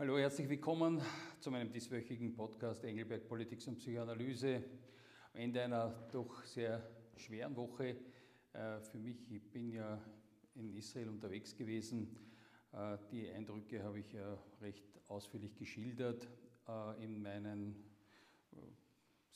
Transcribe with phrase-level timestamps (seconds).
[0.00, 1.02] Hallo, herzlich willkommen
[1.40, 4.64] zu meinem dieswöchigen Podcast Engelberg Politik und Psychoanalyse.
[5.34, 6.82] Am Ende einer doch sehr
[7.16, 7.96] schweren Woche
[8.54, 9.30] äh, für mich.
[9.30, 10.00] Ich bin ja
[10.54, 12.16] in Israel unterwegs gewesen.
[12.72, 16.26] Äh, die Eindrücke habe ich ja recht ausführlich geschildert
[16.66, 17.76] äh, in meinen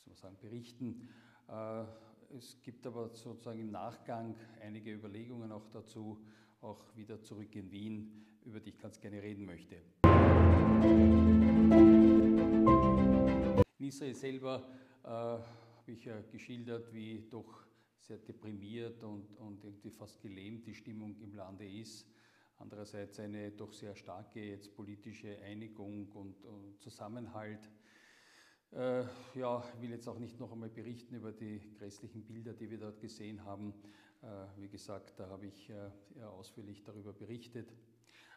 [0.03, 1.07] soll sagen, Berichten.
[2.35, 6.25] Es gibt aber sozusagen im Nachgang einige Überlegungen auch dazu,
[6.61, 9.77] auch wieder zurück in Wien, über die ich ganz gerne reden möchte.
[13.77, 14.67] In Israel selber
[15.03, 17.65] äh, habe ich ja geschildert, wie doch
[17.99, 22.07] sehr deprimiert und, und irgendwie fast gelähmt die Stimmung im Lande ist.
[22.57, 27.69] Andererseits eine doch sehr starke jetzt politische Einigung und, und Zusammenhalt.
[28.71, 29.03] Äh,
[29.35, 32.77] ja, ich will jetzt auch nicht noch einmal berichten über die grässlichen Bilder, die wir
[32.77, 33.73] dort gesehen haben.
[34.21, 37.73] Äh, wie gesagt, da habe ich äh, ausführlich darüber berichtet.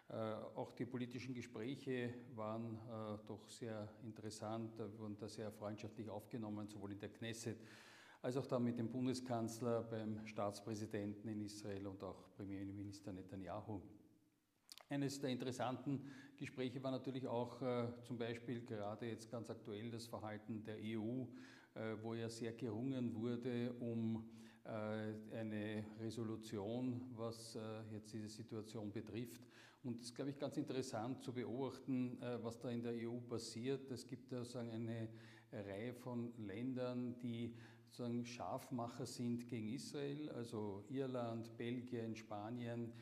[0.09, 0.15] Äh,
[0.55, 6.93] auch die politischen Gespräche waren äh, doch sehr interessant, wurden da sehr freundschaftlich aufgenommen, sowohl
[6.93, 7.59] in der Knesset
[8.23, 13.81] als auch dann mit dem Bundeskanzler, beim Staatspräsidenten in Israel und auch Premierminister Netanyahu.
[14.89, 20.07] Eines der interessanten Gespräche war natürlich auch äh, zum Beispiel gerade jetzt ganz aktuell das
[20.07, 21.25] Verhalten der EU,
[21.75, 24.25] äh, wo ja sehr gerungen wurde um
[24.65, 24.69] äh,
[25.37, 27.61] eine Resolution, was äh,
[27.93, 29.47] jetzt diese Situation betrifft.
[29.85, 33.19] Und es ist, glaube ich, ganz interessant zu beobachten, äh, was da in der EU
[33.29, 33.91] passiert.
[33.91, 35.09] Es gibt sozusagen eine
[35.53, 37.55] Reihe von Ländern, die
[37.87, 42.93] sozusagen Scharfmacher sind gegen Israel, also Irland, Belgien, Spanien,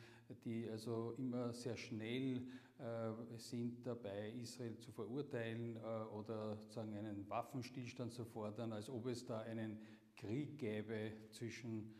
[0.45, 2.43] die also immer sehr schnell
[2.77, 5.79] äh, sind dabei, Israel zu verurteilen äh,
[6.13, 9.79] oder sozusagen einen Waffenstillstand zu fordern, als ob es da einen
[10.15, 11.93] Krieg gäbe zwischen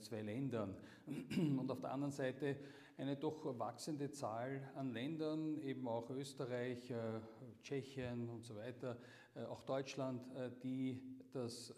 [0.00, 0.74] zwei Ländern.
[1.36, 2.56] Und auf der anderen Seite
[2.98, 7.20] eine doch wachsende Zahl an Ländern, eben auch Österreich, äh,
[7.62, 8.96] Tschechien und so weiter,
[9.34, 10.22] äh, auch Deutschland,
[10.62, 11.02] die
[11.32, 11.70] das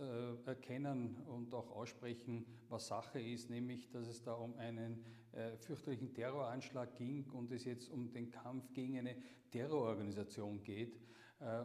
[0.44, 5.04] erkennen und auch aussprechen, was Sache ist, nämlich dass es da um einen
[5.58, 9.16] fürchterlichen Terroranschlag ging und es jetzt um den Kampf gegen eine
[9.50, 11.00] Terrororganisation geht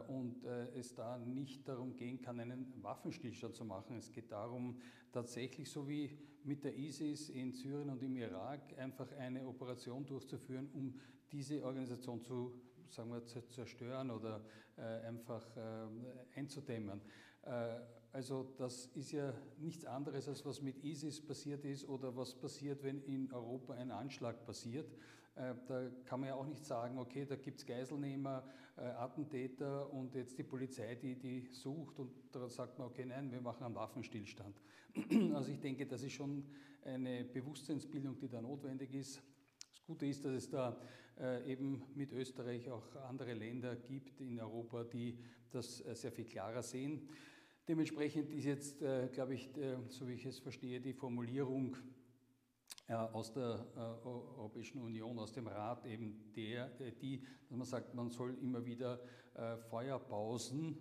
[0.08, 0.44] und
[0.74, 3.98] es da nicht darum gehen kann, einen Waffenstillstand zu machen.
[3.98, 4.80] Es geht darum,
[5.12, 10.68] tatsächlich so wie mit der ISIS in Syrien und im Irak einfach eine Operation durchzuführen,
[10.74, 10.94] um
[11.32, 12.52] diese Organisation zu,
[12.88, 14.44] sagen wir, zu zerstören oder
[14.76, 17.00] äh, einfach äh, einzudämmen.
[17.42, 17.80] Äh,
[18.12, 22.82] also das ist ja nichts anderes, als was mit ISIS passiert ist oder was passiert,
[22.84, 24.92] wenn in Europa ein Anschlag passiert.
[25.34, 28.44] Äh, da kann man ja auch nicht sagen, okay, da gibt es Geiselnehmer,
[28.76, 33.40] Attentäter und jetzt die Polizei, die die sucht und da sagt man, okay, nein, wir
[33.40, 34.60] machen einen Waffenstillstand.
[35.34, 36.44] Also ich denke, das ist schon
[36.84, 39.22] eine Bewusstseinsbildung, die da notwendig ist.
[39.70, 40.76] Das Gute ist, dass es da
[41.18, 45.18] äh, eben mit Österreich auch andere Länder gibt in Europa, die
[45.50, 47.08] das sehr viel klarer sehen.
[47.68, 48.78] Dementsprechend ist jetzt,
[49.12, 49.48] glaube ich,
[49.88, 51.78] so wie ich es verstehe, die Formulierung äh,
[52.92, 56.68] aus der äh, Europäischen Union, aus dem Rat eben der,
[57.00, 59.00] die, dass man sagt, man soll immer wieder
[59.34, 60.78] äh, Feuerpausen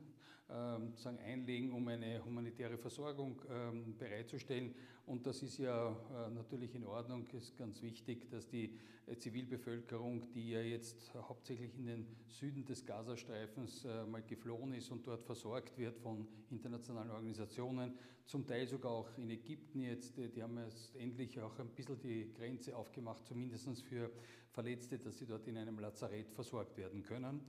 [0.50, 4.76] ähm, sagen, einlegen, um eine humanitäre Versorgung ähm, bereitzustellen.
[5.06, 10.32] Und das ist ja äh, natürlich in Ordnung, ist ganz wichtig, dass die äh, Zivilbevölkerung,
[10.32, 15.24] die ja jetzt hauptsächlich in den Süden des Gazastreifens äh, mal geflohen ist und dort
[15.26, 17.94] versorgt wird von internationalen Organisationen,
[18.26, 22.32] zum Teil sogar auch in Ägypten jetzt, die haben jetzt endlich auch ein bisschen die
[22.34, 24.10] Grenze aufgemacht, zumindest für
[24.52, 27.42] Verletzte, dass sie dort in einem Lazarett versorgt werden können.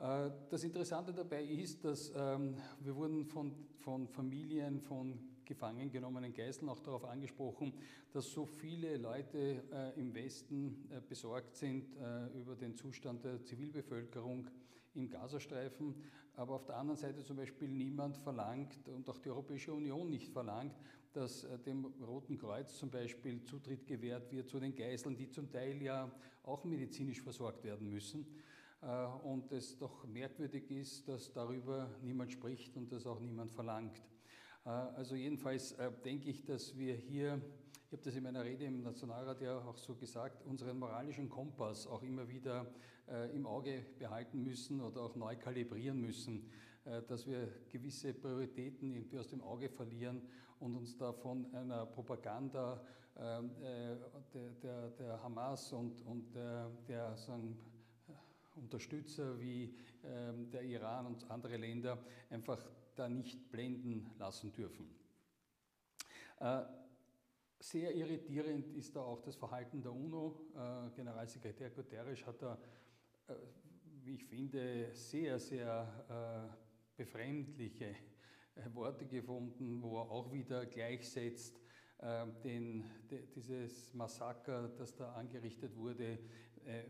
[0.00, 6.32] Äh, das Interessante dabei ist, dass ähm, wir wurden von, von Familien, von gefangen genommenen
[6.32, 7.72] Geiseln auch darauf angesprochen,
[8.12, 11.96] dass so viele Leute äh, im Westen äh, besorgt sind
[12.34, 14.46] über den Zustand der Zivilbevölkerung
[14.94, 15.94] im Gazastreifen,
[16.34, 20.30] aber auf der anderen Seite zum Beispiel niemand verlangt und auch die Europäische Union nicht
[20.30, 20.74] verlangt,
[21.12, 25.80] dass dem Roten Kreuz zum Beispiel Zutritt gewährt wird zu den Geiseln, die zum Teil
[25.82, 26.10] ja
[26.42, 28.26] auch medizinisch versorgt werden müssen.
[28.80, 34.00] Äh, und es doch merkwürdig ist, dass darüber niemand spricht und das auch niemand verlangt.
[34.64, 37.40] Äh, also jedenfalls äh, denke ich, dass wir hier,
[37.86, 41.86] ich habe das in meiner Rede im Nationalrat ja auch so gesagt, unseren moralischen Kompass
[41.86, 42.66] auch immer wieder
[43.32, 46.50] im Auge behalten müssen oder auch neu kalibrieren müssen,
[46.84, 50.20] dass wir gewisse Prioritäten irgendwie aus dem Auge verlieren
[50.60, 52.84] und uns da von einer Propaganda
[53.14, 53.96] der,
[54.62, 57.58] der, der Hamas und, und der, der sagen,
[58.58, 59.74] Unterstützer wie
[60.04, 61.98] ähm, der Iran und andere Länder
[62.30, 62.64] einfach
[62.94, 64.88] da nicht blenden lassen dürfen.
[66.40, 66.62] Äh,
[67.60, 70.50] sehr irritierend ist da auch das Verhalten der UNO.
[70.54, 72.58] Äh, Generalsekretär Guterres hat da,
[73.26, 73.34] äh,
[74.04, 76.56] wie ich finde, sehr, sehr
[76.96, 77.94] befremdliche
[78.72, 81.60] Worte gefunden, wo er auch wieder gleichsetzt
[82.42, 82.84] den,
[83.34, 86.18] dieses Massaker, das da angerichtet wurde,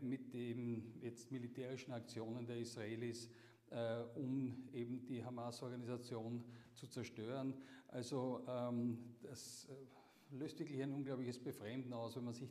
[0.01, 3.29] mit den jetzt militärischen Aktionen der Israelis
[3.71, 6.43] äh, um eben die Hamas-Organisation
[6.73, 7.53] zu zerstören.
[7.87, 12.49] Also ähm, das äh, löst wirklich ein unglaubliches Befremden aus, wenn man sich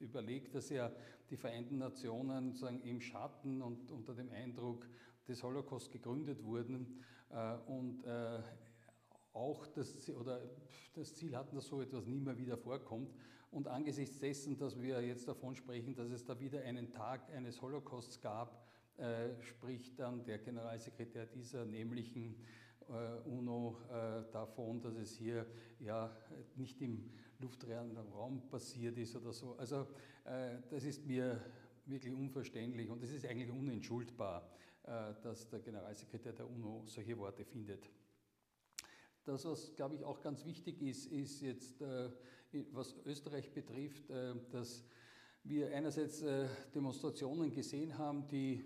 [0.00, 0.90] überlegt, dass ja
[1.30, 4.86] die Vereinten Nationen sozusagen im Schatten und unter dem Eindruck
[5.26, 8.40] des Holocaust gegründet wurden äh, und äh,
[9.34, 10.40] auch das, oder
[10.94, 13.14] das Ziel hatten, dass so etwas nie mehr wieder vorkommt.
[13.50, 17.60] Und angesichts dessen, dass wir jetzt davon sprechen, dass es da wieder einen Tag eines
[17.60, 18.64] Holocausts gab,
[18.96, 22.36] äh, spricht dann der Generalsekretär dieser nämlichen
[22.88, 25.46] äh, UNO äh, davon, dass es hier
[25.80, 26.16] ja
[26.54, 27.10] nicht im
[27.40, 29.56] luftleeren Raum passiert ist oder so.
[29.56, 29.86] Also
[30.70, 31.38] das ist mir
[31.84, 34.48] wirklich unverständlich und es ist eigentlich unentschuldbar,
[35.22, 37.90] dass der Generalsekretär der UNO solche Worte findet.
[39.24, 41.82] Das, was, glaube ich, auch ganz wichtig ist, ist jetzt,
[42.72, 44.04] was Österreich betrifft,
[44.50, 44.84] dass
[45.44, 46.22] wir einerseits
[46.74, 48.64] Demonstrationen gesehen haben, die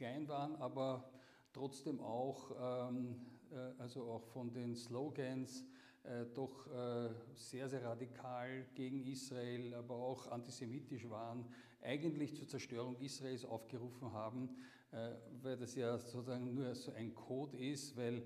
[0.00, 1.10] klein waren, aber
[1.52, 3.16] trotzdem auch, ähm,
[3.50, 5.64] äh, also auch von den Slogans,
[6.04, 11.44] äh, doch äh, sehr, sehr radikal gegen Israel, aber auch antisemitisch waren,
[11.82, 14.56] eigentlich zur Zerstörung Israels aufgerufen haben,
[14.92, 15.10] äh,
[15.42, 18.22] weil das ja sozusagen nur so ein Code ist, weil äh,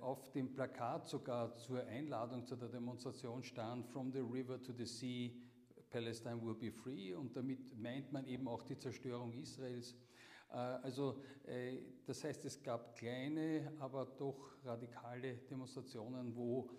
[0.00, 4.86] auf dem Plakat sogar zur Einladung zu der Demonstration stand, From the river to the
[4.86, 5.32] sea,
[5.90, 9.96] Palestine will be free und damit meint man eben auch die Zerstörung Israels.
[10.50, 16.70] Äh, also äh, das heißt, es gab kleine, aber doch radikale Demonstrationen, wo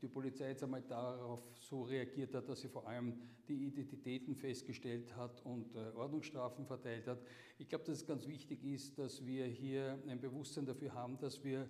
[0.00, 3.14] die Polizei jetzt einmal darauf so reagiert hat, dass sie vor allem
[3.48, 7.18] die Identitäten festgestellt hat und äh, Ordnungsstrafen verteilt hat.
[7.58, 11.42] Ich glaube, dass es ganz wichtig ist, dass wir hier ein Bewusstsein dafür haben, dass
[11.42, 11.68] wir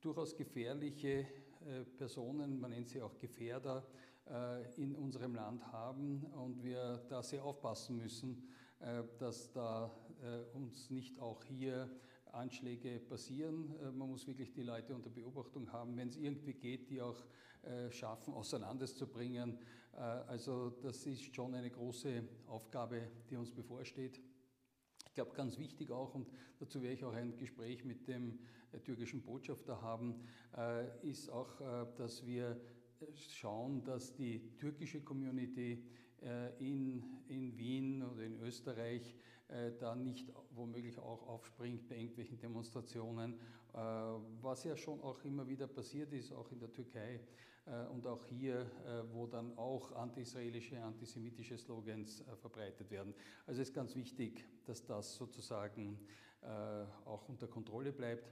[0.00, 1.26] durchaus gefährliche
[1.96, 3.84] Personen, man nennt sie auch Gefährder,
[4.76, 8.46] in unserem Land haben und wir da sehr aufpassen müssen,
[9.18, 9.90] dass da
[10.22, 11.90] äh, uns nicht auch hier
[12.36, 13.74] Anschläge passieren.
[13.80, 17.24] Äh, man muss wirklich die Leute unter Beobachtung haben, wenn es irgendwie geht, die auch
[17.62, 19.58] äh, schaffen, außer Landes zu bringen.
[19.92, 24.20] Also das ist schon eine große Aufgabe, die uns bevorsteht.
[25.06, 26.28] Ich glaube, ganz wichtig auch, und
[26.58, 28.38] dazu werde ich auch ein Gespräch mit dem
[28.84, 30.20] türkischen Botschafter haben,
[31.00, 31.48] ist auch,
[31.96, 32.60] dass wir
[33.30, 35.82] schauen, dass die türkische Community
[36.58, 39.26] in, in Wien oder in Österreich äh,
[39.78, 43.34] da nicht womöglich auch aufspringt bei irgendwelchen Demonstrationen,
[43.72, 43.78] äh,
[44.40, 47.20] was ja schon auch immer wieder passiert ist, auch in der Türkei
[47.66, 48.70] äh, und auch hier,
[49.12, 53.14] wo dann auch anti-israelische, antisemitische Slogans verbreitet werden.
[53.46, 55.98] Also es ist ganz wichtig, dass das sozusagen
[57.04, 58.30] auch unter Kontrolle bleibt.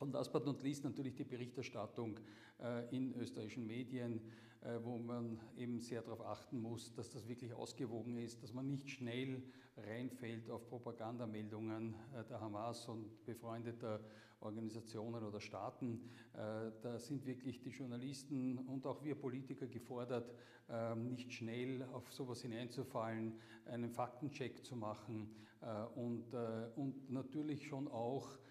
[0.00, 2.18] Und last but not least natürlich die Berichterstattung
[2.90, 4.20] in österreichischen Medien.
[4.62, 8.68] Äh, wo man eben sehr darauf achten muss, dass das wirklich ausgewogen ist, dass man
[8.68, 9.42] nicht schnell
[9.74, 14.00] reinfällt auf Propagandameldungen äh, der Hamas und befreundeter
[14.40, 16.02] Organisationen oder Staaten.
[16.34, 20.30] Äh, da sind wirklich die Journalisten und auch wir Politiker gefordert,
[20.68, 25.34] ähm, nicht schnell auf sowas hineinzufallen, einen Faktencheck zu machen
[25.94, 26.34] und,
[26.76, 28.49] und natürlich schon auch äh,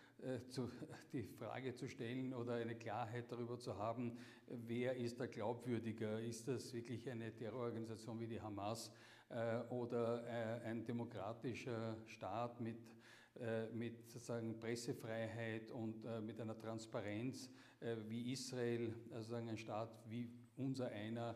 [0.50, 0.70] zu,
[1.14, 6.20] die Frage zu stellen oder eine Klarheit darüber zu haben, wer ist da glaubwürdiger?
[6.20, 8.92] Ist das wirklich eine Terrororganisation wie die Hamas
[9.30, 12.96] äh, oder äh, ein demokratischer Staat mit,
[13.40, 17.50] äh, mit sozusagen Pressefreiheit und äh, mit einer Transparenz
[17.80, 21.36] äh, wie Israel, also ein Staat wie unser einer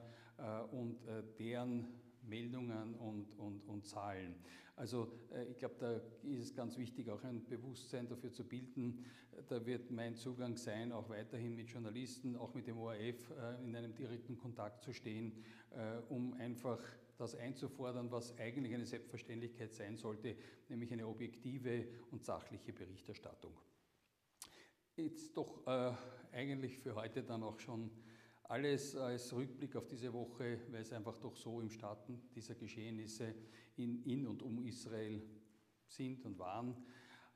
[0.72, 0.98] und
[1.38, 1.88] deren
[2.28, 4.36] Meldungen und, und, und Zahlen.
[4.76, 9.06] Also äh, ich glaube, da ist es ganz wichtig, auch ein Bewusstsein dafür zu bilden.
[9.48, 13.76] Da wird mein Zugang sein, auch weiterhin mit Journalisten, auch mit dem ORF äh, in
[13.76, 16.80] einem direkten Kontakt zu stehen, äh, um einfach
[17.18, 20.36] das einzufordern, was eigentlich eine Selbstverständlichkeit sein sollte,
[20.70, 23.54] nämlich eine objektive und sachliche Berichterstattung.
[24.96, 25.66] Jetzt doch
[26.32, 27.90] eigentlich für heute dann auch schon
[28.44, 33.34] alles als Rückblick auf diese Woche, weil es einfach doch so im Starten dieser Geschehnisse
[33.78, 35.22] in, in und um Israel
[35.88, 36.76] sind und waren.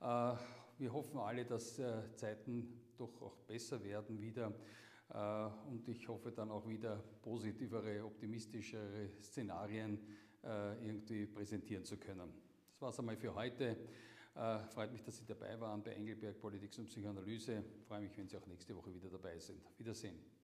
[0.02, 0.36] Äh,
[0.78, 4.54] wir hoffen alle, dass äh, Zeiten doch auch besser werden wieder
[5.14, 10.00] äh, und ich hoffe dann auch wieder positivere, optimistischere Szenarien
[10.82, 12.32] irgendwie präsentieren zu können.
[12.70, 13.76] Das war es einmal für heute.
[14.70, 17.64] Freut mich, dass Sie dabei waren bei Engelberg Politik und Psychoanalyse.
[17.86, 19.60] Freue mich, wenn Sie auch nächste Woche wieder dabei sind.
[19.78, 20.18] Wiedersehen.